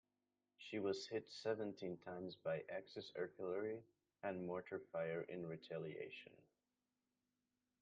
[0.57, 3.83] She was hit seventeen times by Axis artillery
[4.23, 6.31] and mortar fire in retaliation.